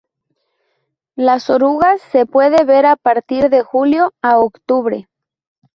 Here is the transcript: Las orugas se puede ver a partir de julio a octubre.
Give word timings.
Las 1.15 1.51
orugas 1.51 2.01
se 2.11 2.25
puede 2.25 2.65
ver 2.65 2.87
a 2.87 2.95
partir 2.95 3.51
de 3.51 3.61
julio 3.61 4.13
a 4.23 4.39
octubre. 4.39 5.07